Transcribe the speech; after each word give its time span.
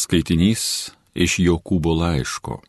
Skaitinys 0.00 0.62
iš 1.14 1.36
Jokūbo 1.44 1.92
laiško. 1.92 2.60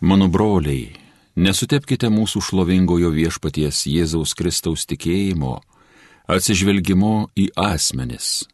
Mano 0.00 0.28
broliai, 0.32 0.94
nesutepkite 1.36 2.08
mūsų 2.08 2.40
šlovingojo 2.46 3.10
viešpaties 3.12 3.82
Jėzaus 3.90 4.32
Kristaus 4.38 4.86
tikėjimo, 4.88 5.58
atsižvelgimo 6.32 7.12
į 7.36 7.50
asmenis. 7.58 8.46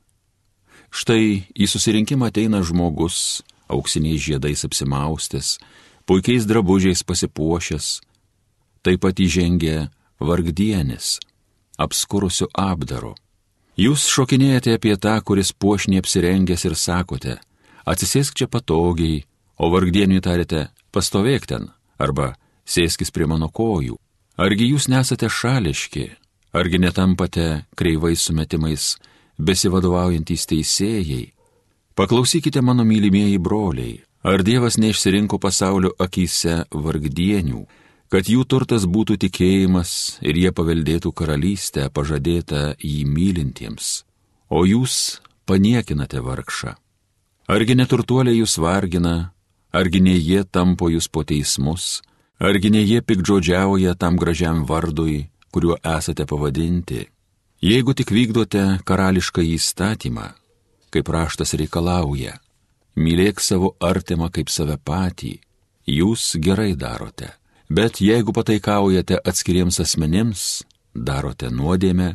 Štai 0.90 1.44
į 1.54 1.68
susirinkimą 1.70 2.32
ateina 2.32 2.64
žmogus, 2.66 3.44
auksiniais 3.70 4.26
žiedais 4.26 4.64
apsimaustis, 4.66 5.54
puikiais 6.08 6.48
drabužiais 6.50 7.04
pasipuošęs, 7.06 8.00
taip 8.82 9.04
pat 9.04 9.22
įžengia 9.22 9.90
vargdienis, 10.18 11.18
apskurusiu 11.78 12.50
apdaru. 12.58 13.14
Jūs 13.78 14.08
šokinėjate 14.10 14.74
apie 14.74 14.96
tą, 14.98 15.20
kuris 15.22 15.52
puošniai 15.54 16.02
apsirengęs 16.02 16.66
ir 16.66 16.74
sakote, 16.74 17.38
atsisėsk 17.88 18.36
čia 18.38 18.48
patogiai, 18.50 19.24
o 19.58 19.70
vargdieniui 19.72 20.20
tarėte, 20.24 20.68
pastovėk 20.92 21.48
ten, 21.50 21.70
arba 21.98 22.34
sėskis 22.68 23.12
prie 23.14 23.26
mano 23.30 23.48
kojų. 23.48 23.96
Argi 24.38 24.68
jūs 24.70 24.86
nesate 24.92 25.26
šališki, 25.32 26.04
argi 26.54 26.78
netampate 26.78 27.64
kreivais 27.78 28.22
sumetimais 28.22 28.94
besivadovaujantys 29.38 30.46
teisėjai? 30.52 31.32
Paklausykite 31.98 32.62
mano 32.62 32.84
mylimieji 32.86 33.40
broliai, 33.42 33.96
ar 34.22 34.44
Dievas 34.46 34.78
neišsirinko 34.78 35.40
pasaulio 35.42 35.90
akise 35.98 36.60
vargdienių, 36.70 37.64
kad 38.12 38.30
jų 38.30 38.44
turtas 38.46 38.86
būtų 38.86 39.18
tikėjimas 39.26 40.20
ir 40.22 40.38
jie 40.38 40.52
paveldėtų 40.54 41.12
karalystę 41.12 41.88
pažadėtą 41.90 42.76
jį 42.78 43.02
mylintiems, 43.10 44.04
o 44.48 44.62
jūs 44.64 45.18
paniekinate 45.50 46.22
vargšą. 46.22 46.76
Argi 47.48 47.72
neturtuoliai 47.80 48.42
jūs 48.42 48.58
vargina, 48.60 49.32
argi 49.72 50.02
ne 50.04 50.12
jie 50.18 50.42
tampo 50.44 50.90
jūs 50.92 51.06
po 51.08 51.22
teismus, 51.24 52.02
argi 52.36 52.68
ne 52.74 52.82
jie 52.84 53.00
pikdžodžiauja 53.00 53.94
tam 53.96 54.18
gražiam 54.20 54.66
vardui, 54.68 55.30
kuriuo 55.48 55.78
esate 55.96 56.26
pavadinti. 56.28 57.06
Jeigu 57.64 57.94
tik 57.96 58.12
vykdote 58.12 58.66
karališką 58.84 59.46
įstatymą, 59.56 60.28
kaip 60.92 61.08
raštas 61.08 61.56
reikalauja, 61.56 62.36
mylėk 63.00 63.40
savo 63.40 63.72
artimą 63.80 64.28
kaip 64.28 64.52
save 64.52 64.76
patį, 64.76 65.38
jūs 65.88 66.34
gerai 66.36 66.74
darote. 66.76 67.32
Bet 67.72 68.02
jeigu 68.04 68.32
pataikaujate 68.36 69.22
atskiriems 69.24 69.80
asmenims, 69.80 70.64
darote 70.92 71.48
nuodėmę 71.48 72.14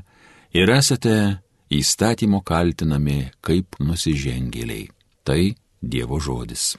ir 0.53 0.69
esate 0.77 1.39
įstatymo 1.73 2.45
kaltinami 2.45 3.31
kaip 3.41 3.81
nusižengėliai. 3.81 4.91
Tai 5.23 5.55
Dievo 5.79 6.19
žodis. 6.19 6.75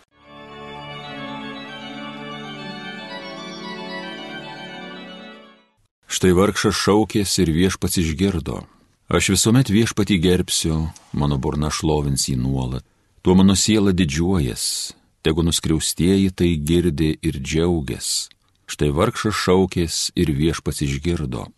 Štai 6.04 6.32
vargšas 6.36 6.76
šaukės 6.76 7.32
ir 7.40 7.48
viešpats 7.56 7.96
išgirdo. 8.04 8.60
Aš 9.08 9.32
visuomet 9.32 9.72
viešpatį 9.72 10.20
gerbsiu, 10.20 10.76
mano 11.16 11.40
burna 11.40 11.72
šlovins 11.72 12.28
jį 12.28 12.36
nuolat. 12.44 12.84
Tuo 13.24 13.32
mano 13.32 13.56
siela 13.56 13.96
didžiuojas, 13.96 14.92
tegu 15.24 15.40
nuskriaustieji 15.40 16.28
tai 16.36 16.52
girdi 16.60 17.14
ir 17.24 17.40
džiaugias. 17.40 18.28
Štai 18.68 18.92
vargšas 18.92 19.40
šaukės 19.40 20.10
ir 20.20 20.36
viešpats 20.36 20.84
išgirdo. 20.84 21.48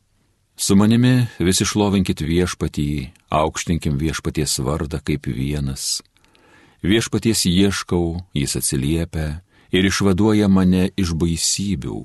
Su 0.55 0.79
manimi 0.79 1.27
visi 1.43 1.67
šlovinkit 1.67 2.23
viešpatį, 2.23 2.91
aukštinkim 3.35 3.99
viešpaties 3.99 4.61
vardą 4.63 5.03
kaip 5.03 5.27
vienas. 5.27 5.99
Viešpaties 6.87 7.41
ieškau, 7.51 8.23
jis 8.31 8.53
atsiliepia 8.61 9.43
ir 9.75 9.87
išvaduoja 9.89 10.47
mane 10.47 10.93
iš 10.95 11.17
baisybių. 11.19 12.05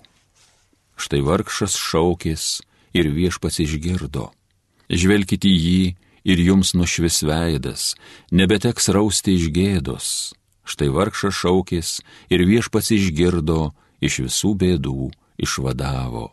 Štai 0.98 1.22
vargšas 1.22 1.76
šaukės 1.78 2.46
ir 2.98 3.11
viešpats 3.14 3.61
išgirdo. 3.61 4.32
Žvelkite 4.89 5.45
į 5.45 5.60
jį 5.66 5.83
ir 6.33 6.42
jums 6.48 6.73
nušvis 6.73 7.22
veidas, 7.30 7.94
nebeteks 8.33 8.89
rausti 8.89 9.38
iš 9.38 9.52
gėdos. 9.54 10.08
Štai 10.66 10.89
vargšas 10.89 11.38
šaukės 11.44 12.02
ir 12.34 12.42
viešpats 12.50 12.89
išgirdo, 12.98 13.76
iš 14.02 14.26
visų 14.26 14.55
bėdų 14.66 15.11
išvadavo. 15.38 16.32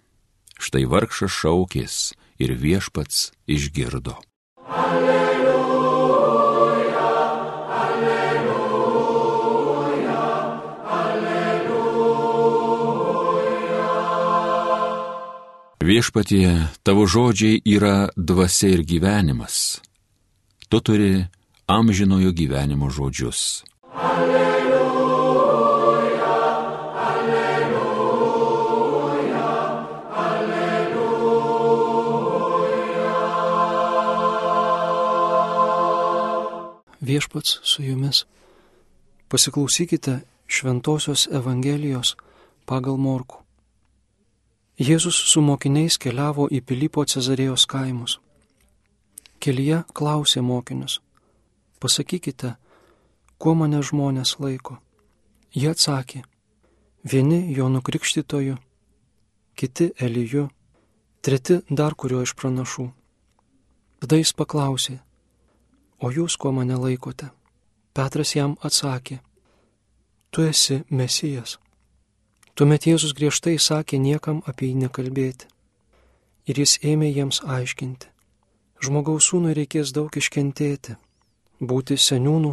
Štai 0.56 0.86
vargšas 0.88 1.36
šaukės 1.36 2.00
ir 2.40 2.56
viešpats 2.56 3.28
išgirdo. 3.44 4.16
Alleluja. 4.72 5.57
Viešpatie, 15.88 16.68
tavo 16.84 17.08
žodžiai 17.08 17.64
yra 17.64 18.12
dvasia 18.12 18.68
ir 18.76 18.84
gyvenimas. 18.84 19.80
Tu 20.68 20.84
turi 20.84 21.24
amžinojo 21.64 22.28
gyvenimo 22.36 22.92
žodžius. 22.92 23.64
Alleluja, 23.96 24.68
alleluja, 27.08 27.88
alleluja. 30.12 31.48
Viešpats 37.00 37.64
su 37.64 37.82
jumis. 37.88 38.28
Pasiklausykite 39.32 40.20
Šventojios 40.44 41.32
Evangelijos 41.32 42.16
pagal 42.68 43.00
Morku. 43.00 43.47
Jėzus 44.78 45.16
su 45.26 45.40
mokiniais 45.42 45.96
keliavo 45.98 46.44
į 46.54 46.60
Pilypo 46.62 47.02
Cezarėjos 47.02 47.64
kaimus. 47.66 48.20
Kelyje 49.42 49.80
klausė 49.90 50.38
mokinius, 50.38 51.00
pasakykite, 51.82 52.52
kuo 53.42 53.56
mane 53.58 53.82
žmonės 53.82 54.36
laiko. 54.38 54.78
Jie 55.50 55.72
atsakė, 55.74 56.22
vieni 57.02 57.40
jo 57.58 57.66
nukrikštytoju, 57.74 58.54
kiti 59.58 59.90
Eliju, 59.98 60.46
treti 61.26 61.58
dar 61.68 61.98
kurio 61.98 62.22
iš 62.22 62.38
pranašų. 62.38 62.86
Tada 63.98 64.22
jis 64.22 64.30
paklausė, 64.30 65.00
o 65.98 66.14
jūs 66.14 66.38
kuo 66.38 66.54
mane 66.54 66.78
laikote? 66.78 67.32
Petras 67.98 68.36
jam 68.38 68.54
atsakė, 68.62 69.18
tu 70.30 70.46
esi 70.46 70.84
Mesijas. 70.86 71.58
Tuomet 72.58 72.88
Jėzus 72.90 73.12
griežtai 73.14 73.54
sakė 73.62 74.00
niekam 74.02 74.40
apie 74.50 74.72
jį 74.72 74.80
nekalbėti. 74.82 75.46
Ir 76.50 76.58
jis 76.58 76.72
ėmė 76.82 77.06
jiems 77.06 77.38
aiškinti. 77.46 78.08
Žmogaus 78.82 79.28
sūnui 79.30 79.52
reikės 79.54 79.92
daug 79.94 80.10
iškentėti, 80.18 80.96
būti 81.62 81.94
seniūnų, 81.94 82.50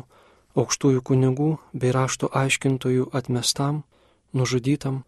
aukštųjų 0.61 1.01
kunigų 1.09 1.47
bei 1.73 1.93
rašto 1.95 2.29
aiškintojų 2.29 3.07
atmestam, 3.17 3.81
nužudytam 4.33 5.01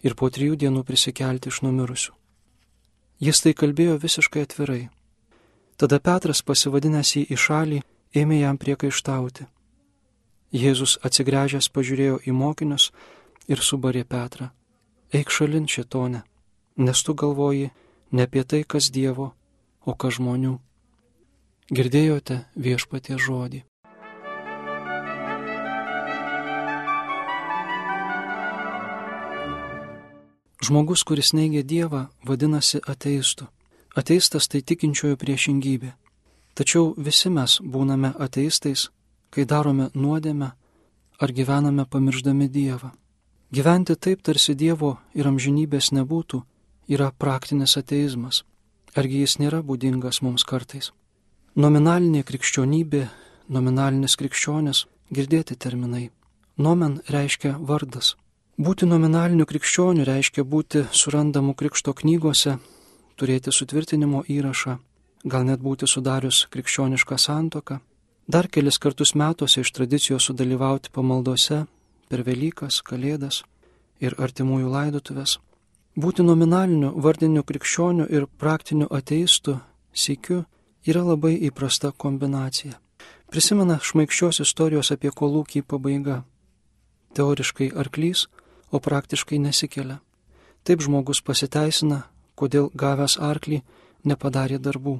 ir 0.00 0.16
po 0.16 0.30
trijų 0.32 0.56
dienų 0.64 0.86
prisikelti 0.88 1.52
iš 1.52 1.60
numirusių. 1.66 2.16
Jis 3.20 3.44
tai 3.44 3.52
kalbėjo 3.52 3.98
visiškai 4.00 4.46
atvirai. 4.48 4.88
Tada 5.76 6.00
Petras 6.00 6.40
pasivadinęs 6.40 7.14
jį 7.18 7.26
į 7.36 7.40
šalį 7.44 7.84
ėmė 8.16 8.40
jam 8.40 8.56
priekaištauti. 8.56 9.44
Jėzus 10.56 10.96
atsigręžęs 11.04 11.68
pažiūrėjo 11.68 12.22
į 12.24 12.32
mokinius, 12.32 12.92
ir 13.48 13.62
subarė 13.64 14.04
Petrą. 14.04 14.50
Eik 15.12 15.32
šalin 15.32 15.66
šitone, 15.66 16.22
nes 16.76 17.02
tu 17.02 17.14
galvoji 17.14 17.70
ne 18.12 18.22
apie 18.28 18.44
tai, 18.44 18.62
kas 18.64 18.90
Dievo, 18.92 19.32
o 19.84 19.94
kas 19.94 20.18
žmonių. 20.20 20.58
Girdėjote 21.72 22.44
viešpatie 22.56 23.16
žodį. 23.20 23.64
Žmogus, 30.68 31.04
kuris 31.04 31.32
neigia 31.32 31.62
Dievą, 31.62 32.08
vadinasi 32.24 32.80
ateistu. 32.84 33.46
Ateistas 33.96 34.48
tai 34.52 34.60
tikinčiojo 34.60 35.16
priešingybė. 35.16 35.94
Tačiau 36.58 36.94
visi 36.98 37.30
mes 37.30 37.60
būname 37.62 38.10
ateistais, 38.18 38.88
kai 39.30 39.46
darome 39.48 39.88
nuodėmę 39.94 40.50
ar 41.20 41.32
gyvename 41.32 41.84
pamirždami 41.86 42.48
Dievą. 42.48 42.90
Gyventi 43.50 43.94
taip, 43.96 44.20
tarsi 44.20 44.52
Dievo 44.52 44.98
ir 45.16 45.24
amžinybės 45.24 45.88
nebūtų, 45.96 46.42
yra 46.92 47.08
praktinis 47.16 47.78
ateizmas. 47.80 48.42
Argi 48.92 49.22
jis 49.22 49.38
nėra 49.40 49.62
būdingas 49.64 50.20
mums 50.20 50.44
kartais? 50.44 50.90
Nominalinė 51.56 52.26
krikščionybė, 52.28 53.06
nominalinis 53.48 54.18
krikščionis, 54.20 54.82
girdėti 55.08 55.56
terminai. 55.56 56.10
Nomen 56.60 56.98
reiškia 57.08 57.54
vardas. 57.70 58.16
Būti 58.60 58.84
nominaliniu 58.84 59.46
krikščioniu 59.48 60.04
reiškia 60.04 60.44
būti 60.44 60.84
surandamu 60.92 61.54
krikšto 61.56 61.96
knygose, 62.02 62.58
turėti 63.16 63.54
sutvirtinimo 63.54 64.26
įrašą, 64.28 64.76
gal 65.24 65.48
net 65.48 65.64
būti 65.64 65.88
sudarius 65.88 66.44
krikščionišką 66.52 67.16
santoką, 67.16 67.80
dar 68.28 68.52
kelis 68.52 68.76
kartus 68.76 69.14
metuose 69.14 69.64
iš 69.64 69.72
tradicijos 69.72 70.28
sudalyvauti 70.28 70.92
pamaldose 70.92 71.64
per 72.08 72.24
Velykas, 72.26 72.80
Kalėdas 72.82 73.42
ir 74.00 74.14
artimųjų 74.18 74.70
laidotuvės, 74.72 75.38
būti 75.96 76.24
nominaliniu 76.24 76.92
vardiniu 76.96 77.42
krikščioniu 77.42 78.06
ir 78.10 78.26
praktiniu 78.38 78.88
ateistu 78.90 79.58
sėkiu 79.92 80.44
yra 80.86 81.02
labai 81.04 81.34
įprasta 81.48 81.92
kombinacija. 81.92 82.78
Prisimena 83.28 83.78
šmaikščios 83.82 84.40
istorijos 84.40 84.92
apie 84.94 85.10
kolūkį 85.12 85.62
pabaiga. 85.68 86.22
Teoriškai 87.14 87.72
arklys, 87.76 88.26
o 88.72 88.80
praktiškai 88.80 89.38
nesikelia. 89.42 89.98
Taip 90.64 90.80
žmogus 90.84 91.20
pasiteisina, 91.24 92.02
kodėl 92.36 92.70
gavęs 92.74 93.18
arklį 93.20 93.62
nepadarė 94.04 94.58
darbų. 94.58 94.98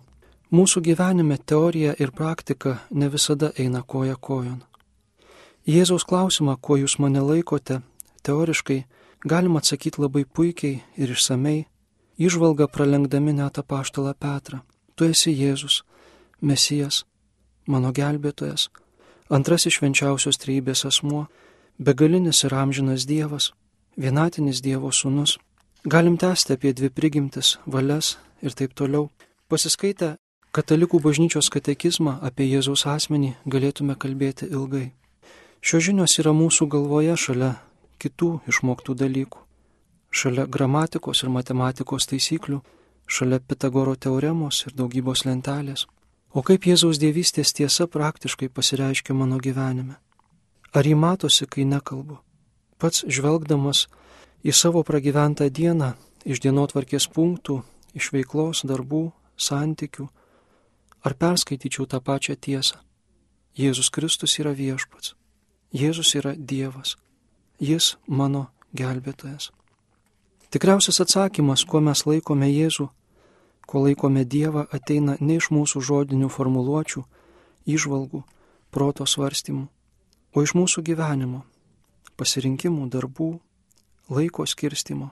Mūsų 0.53 0.81
gyvenime 0.85 1.37
teorija 1.39 1.95
ir 2.01 2.13
praktika 2.13 2.79
ne 2.91 3.09
visada 3.13 3.53
eina 3.57 3.83
koja 3.83 4.17
kojon. 4.17 4.63
Jėzaus 5.69 6.07
klausimą, 6.09 6.55
kuo 6.65 6.79
jūs 6.81 6.95
mane 6.97 7.21
laikote, 7.21 7.83
teoriškai 8.25 8.87
galima 9.29 9.61
atsakyti 9.61 10.01
labai 10.01 10.23
puikiai 10.25 10.79
ir 10.97 11.11
išsamei, 11.13 11.67
išvalga 12.17 12.71
pralenkdami 12.73 13.35
net 13.37 13.61
apaštalą 13.61 14.15
Petrą. 14.17 14.63
Tu 14.97 15.11
esi 15.13 15.35
Jėzus, 15.37 15.83
Mesijas, 16.41 17.03
mano 17.67 17.93
gelbėtojas, 17.93 18.71
antrasis 19.29 19.77
švenčiausios 19.77 20.41
trybės 20.41 20.87
asmuo, 20.89 21.27
begalinis 21.77 22.41
ir 22.49 22.55
amžinas 22.57 23.05
Dievas, 23.05 23.53
vienatinis 23.97 24.63
Dievo 24.65 24.89
sūnus. 24.89 25.37
Galim 25.85 26.17
tęsti 26.17 26.57
apie 26.57 26.73
dvi 26.73 26.89
prigimtis, 26.89 27.59
valias 27.67 28.17
ir 28.41 28.57
taip 28.57 28.73
toliau. 28.73 29.11
Pasiskaitę 29.53 30.15
katalikų 30.57 31.03
bažnyčios 31.05 31.53
katekizmą 31.53 32.23
apie 32.25 32.49
Jėzaus 32.49 32.87
asmenį 32.89 33.35
galėtume 33.45 34.01
kalbėti 34.01 34.49
ilgai. 34.49 34.95
Šios 35.59 35.89
žinios 35.89 36.15
yra 36.23 36.31
mūsų 36.31 36.69
galvoje 36.71 37.17
šalia 37.19 37.57
kitų 37.99 38.29
išmoktų 38.47 38.95
dalykų, 38.95 39.41
šalia 40.15 40.47
gramatikos 40.47 41.25
ir 41.25 41.33
matematikos 41.35 42.07
taisyklių, 42.07 42.61
šalia 43.11 43.41
Pitagoro 43.43 43.97
teoremos 43.99 44.63
ir 44.69 44.77
daugybos 44.79 45.25
lentelės. 45.27 45.89
O 46.31 46.45
kaip 46.47 46.69
Jėzaus 46.69 47.01
dievystės 47.03 47.51
tiesa 47.57 47.89
praktiškai 47.91 48.49
pasireiškia 48.55 49.17
mano 49.19 49.41
gyvenime? 49.43 49.99
Ar 50.77 50.87
jį 50.87 50.95
matosi, 50.95 51.49
kai 51.51 51.67
nekalbu? 51.67 52.21
Pats 52.79 53.03
žvelgdamas 53.09 53.89
į 54.47 54.55
savo 54.55 54.85
pragyventą 54.87 55.51
dieną 55.51 55.97
iš 56.23 56.39
dienotvarkės 56.45 57.11
punktų, 57.11 57.65
iš 57.99 58.13
veiklos, 58.15 58.63
darbų, 58.63 59.09
santykių, 59.35 60.07
ar 61.03 61.19
perskaityčiau 61.19 61.91
tą 61.91 61.99
pačią 61.99 62.39
tiesą? 62.39 62.79
Jėzus 63.59 63.91
Kristus 63.91 64.39
yra 64.39 64.55
viešpats. 64.55 65.18
Jėzus 65.73 66.15
yra 66.17 66.33
Dievas. 66.33 66.97
Jis 67.61 67.99
mano 68.07 68.47
gelbėtojas. 68.73 69.51
Tikriausias 70.49 71.03
atsakymas, 71.05 71.67
kuo 71.69 71.83
mes 71.85 72.07
laikome 72.09 72.49
Jėzų, 72.49 72.87
kuo 73.69 73.83
laikome 73.85 74.25
Dievą, 74.25 74.65
ateina 74.73 75.19
ne 75.21 75.37
iš 75.37 75.51
mūsų 75.53 75.83
žodinių 75.85 76.31
formuluočių, 76.33 77.05
išvalgų, 77.69 78.23
proto 78.73 79.05
svarstymų, 79.05 79.67
o 80.33 80.47
iš 80.47 80.57
mūsų 80.57 80.87
gyvenimo, 80.89 81.43
pasirinkimų, 82.17 82.89
darbų, 82.89 83.35
laiko 84.09 84.49
skirstimo, 84.49 85.11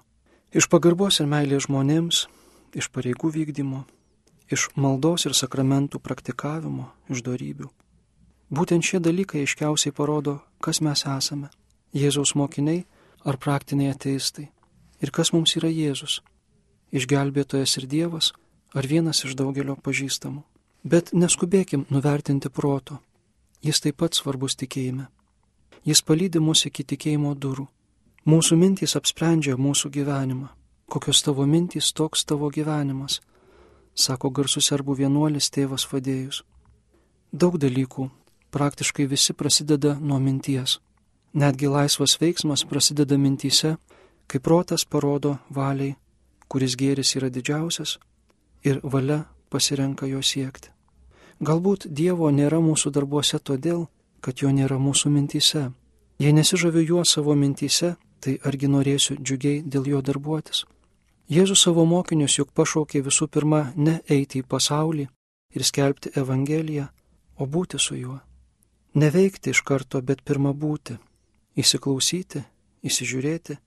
iš 0.56 0.70
pagarbos 0.72 1.20
ir 1.20 1.28
meilės 1.28 1.68
žmonėms, 1.68 2.26
iš 2.72 2.88
pareigų 2.96 3.34
vykdymo, 3.36 3.84
iš 4.48 4.70
maldos 4.72 5.28
ir 5.28 5.36
sakramentų 5.36 6.00
praktikavimo, 6.00 6.94
iš 7.12 7.20
darybių. 7.28 7.68
Būtent 8.46 8.84
šie 8.86 9.00
dalykai 9.02 9.42
aiškiausiai 9.42 9.90
parodo, 9.92 10.38
kas 10.62 10.80
mes 10.80 11.02
esame- 11.02 11.48
Jėzaus 12.00 12.34
mokiniai 12.34 12.84
ar 13.24 13.36
praktiniai 13.36 13.90
ateistai. 13.90 14.50
Ir 15.02 15.10
kas 15.10 15.32
mums 15.32 15.56
yra 15.56 15.68
Jėzus- 15.68 16.20
išgelbėtojas 16.98 17.78
ir 17.78 17.86
Dievas 17.86 18.32
ar 18.74 18.86
vienas 18.86 19.24
iš 19.24 19.34
daugelio 19.34 19.76
pažįstamų. 19.76 20.42
Bet 20.84 21.10
neskubėkim 21.12 21.86
nuvertinti 21.90 22.48
proto. 22.48 23.00
Jis 23.62 23.80
taip 23.80 23.96
pat 23.96 24.14
svarbus 24.14 24.54
tikėjime. 24.54 25.08
Jis 25.84 26.02
palydi 26.02 26.38
mus 26.38 26.66
iki 26.66 26.84
tikėjimo 26.84 27.34
durų. 27.34 27.66
Mūsų 28.26 28.56
mintys 28.56 28.94
apsprendžia 28.94 29.56
mūsų 29.56 29.90
gyvenimą. 29.90 30.48
Kokios 30.88 31.22
tavo 31.22 31.46
mintys, 31.46 31.92
toks 31.92 32.24
tavo 32.24 32.50
gyvenimas, 32.50 33.20
sako 33.94 34.30
garsus 34.30 34.70
serbų 34.70 34.96
vienuolis 34.96 35.50
tėvas 35.50 35.86
Fadėjus. 35.86 36.42
Daug 37.32 37.58
dalykų 37.58 38.10
praktiškai 38.50 39.06
visi 39.06 39.32
prasideda 39.32 39.96
nuo 40.00 40.18
minties. 40.18 40.78
Netgi 41.34 41.68
laisvas 41.68 42.16
veiksmas 42.20 42.64
prasideda 42.64 43.18
mintyse, 43.18 43.76
kai 44.26 44.40
protas 44.40 44.84
parodo 44.84 45.36
valiai, 45.54 45.96
kuris 46.48 46.76
gėris 46.76 47.16
yra 47.18 47.28
didžiausias 47.30 47.98
ir 48.64 48.80
valia 48.82 49.24
pasirenka 49.50 50.06
jo 50.06 50.22
siekti. 50.22 50.70
Galbūt 51.40 51.86
Dievo 51.92 52.30
nėra 52.32 52.62
mūsų 52.64 52.90
darbuose 52.96 53.38
todėl, 53.38 53.86
kad 54.20 54.40
jo 54.40 54.48
nėra 54.50 54.78
mūsų 54.80 55.10
mintyse. 55.12 55.70
Jei 56.18 56.32
nesižaviu 56.32 56.80
juo 56.80 57.04
savo 57.04 57.34
mintyse, 57.36 57.96
tai 58.20 58.38
argi 58.48 58.70
norėsiu 58.72 59.18
džiugiai 59.20 59.60
dėl 59.62 59.90
jo 59.92 60.00
darbuotis. 60.00 60.64
Jėzus 61.28 61.60
savo 61.66 61.84
mokinius 61.84 62.38
juk 62.38 62.54
pašaukė 62.54 63.02
visų 63.02 63.28
pirma 63.28 63.72
ne 63.76 64.00
eiti 64.08 64.40
į 64.40 64.46
pasaulį 64.48 65.08
ir 65.56 65.64
skelbti 65.64 66.14
Evangeliją, 66.16 66.86
o 67.36 67.46
būti 67.46 67.78
su 67.78 67.98
juo. 67.98 68.20
Neveikti 68.96 69.52
iš 69.52 69.60
karto, 69.60 70.00
bet 70.00 70.22
pirmą 70.24 70.54
būti, 70.56 70.94
įsiklausyti, 71.60 72.40
įsižiūrėti, 72.88 73.58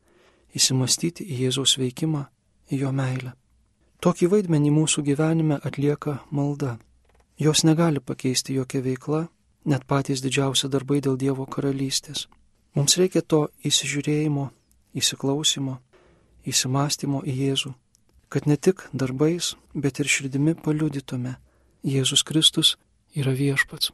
įsimastyti 0.58 1.22
į 1.22 1.44
Jėzaus 1.44 1.76
veikimą, 1.78 2.24
į 2.74 2.80
jo 2.82 2.94
meilę. 2.98 3.36
Tokį 4.02 4.30
vaidmenį 4.32 4.72
mūsų 4.74 5.04
gyvenime 5.06 5.60
atlieka 5.62 6.16
malda. 6.32 6.80
Jos 7.38 7.62
negali 7.68 8.02
pakeisti 8.02 8.56
jokia 8.58 8.82
veikla, 8.82 9.28
net 9.70 9.86
patys 9.86 10.24
didžiausi 10.26 10.72
darbai 10.72 10.98
dėl 10.98 11.20
Dievo 11.20 11.46
karalystės. 11.46 12.26
Mums 12.74 12.98
reikia 12.98 13.22
to 13.22 13.50
įsižiūrėjimo, 13.62 14.50
įsiklausimo, 14.98 15.78
įsimastymo 16.50 17.22
į 17.22 17.38
Jėzų, 17.44 17.76
kad 18.34 18.50
ne 18.50 18.58
tik 18.58 18.88
darbais, 18.94 19.54
bet 19.74 20.02
ir 20.02 20.10
širdimi 20.10 20.58
paliudytume, 20.58 21.38
Jėzus 21.86 22.26
Kristus 22.26 22.78
yra 23.14 23.38
viešpats. 23.38 23.94